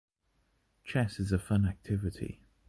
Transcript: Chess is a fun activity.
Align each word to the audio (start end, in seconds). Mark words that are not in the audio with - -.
Chess 0.83 1.19
is 1.19 1.31
a 1.31 1.37
fun 1.37 1.67
activity. 1.67 2.39